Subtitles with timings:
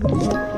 [0.00, 0.57] you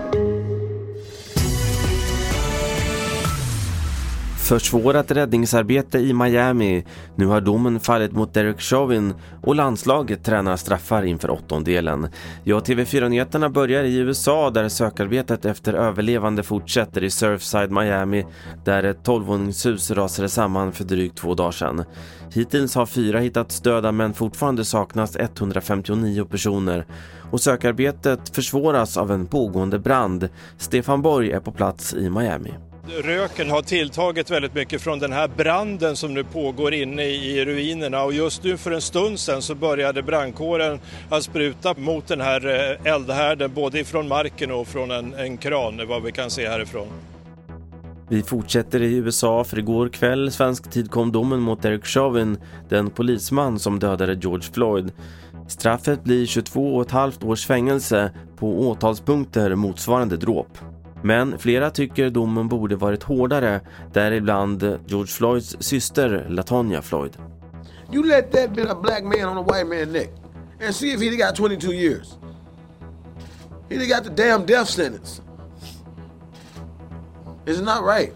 [4.50, 6.84] Försvårat räddningsarbete i Miami.
[7.17, 12.09] Nu har domen fallit mot Derek Chauvin och landslaget tränar straffar inför åttondelen.
[12.45, 18.27] Ja, TV4-nyheterna börjar i USA där sökarbetet efter överlevande fortsätter i Surfside, Miami
[18.64, 21.85] där ett tolvvåningshus rasade samman för drygt två dagar sedan.
[22.32, 26.87] Hittills har fyra hittats döda men fortfarande saknas 159 personer
[27.30, 30.29] och sökarbetet försvåras av en pågående brand.
[30.59, 32.54] Stefan Borg är på plats i Miami.
[32.98, 38.02] Röken har tilltagit väldigt mycket från den här branden som nu pågår inne i ruinerna
[38.02, 42.46] och just nu för en stund sedan så började brandkåren att spruta mot den här
[42.46, 46.88] eh, eldhärden både ifrån marken och från en, en kran vad vi kan se härifrån.
[48.08, 52.90] Vi fortsätter i USA för igår kväll svensk tid kom domen mot Eric Chauvin, den
[52.90, 54.92] polisman som dödade George Floyd.
[55.48, 60.59] Straffet blir 22,5 års fängelse på åtalspunkter motsvarande dråp.
[61.02, 63.60] Men flera tycker domen borde varit hårdare,
[63.93, 67.17] däribland George Floyds syster Latonya Floyd.
[67.93, 70.11] You let that been a black man on a white man's neck
[70.61, 72.19] and see if he'd got 22 years.
[73.69, 75.23] He'd got the damn death sentence.
[77.47, 78.12] Is it not right?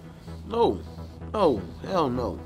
[0.48, 0.78] No.
[1.32, 1.60] No.
[1.90, 2.38] Hell no.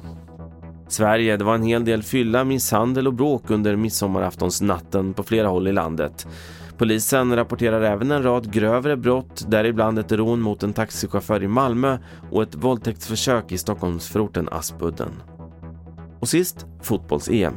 [0.89, 5.69] Sverige, det var en hel del fylla, misshandel och bråk under midsommaraftonsnatten på flera håll
[5.69, 6.27] i landet.
[6.79, 11.99] Polisen rapporterar även en rad grövre brott, däribland ett rån mot en taxichaufför i Malmö
[12.31, 15.11] och ett våldtäktsförsök i Stockholmsförorten Aspudden.
[16.21, 17.55] Och sist, fotbolls-EM.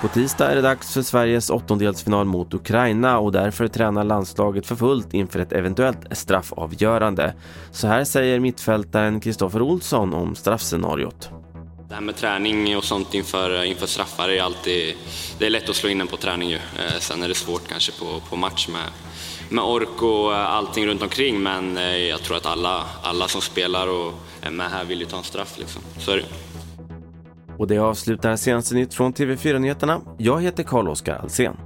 [0.00, 4.76] På tisdag är det dags för Sveriges åttondelsfinal mot Ukraina och därför tränar landslaget för
[4.76, 7.34] fullt inför ett eventuellt straffavgörande.
[7.70, 11.30] Så här säger mittfältaren Kristoffer Olsson om straffscenariot.
[11.88, 14.94] Det här med träning och sånt inför, inför straffar är alltid...
[15.38, 16.56] Det är lätt att slå in den på träning ju.
[16.56, 18.90] Eh, sen är det svårt kanske på, på match med,
[19.50, 23.40] med ork och eh, allting runt omkring men eh, jag tror att alla, alla som
[23.40, 25.82] spelar och är med här vill ju ta en straff liksom.
[25.98, 26.24] Så är det.
[27.58, 30.00] Och det avslutar senaste nytt från TV4 Nyheterna.
[30.18, 31.56] Jag heter Carl-Oskar Alsen.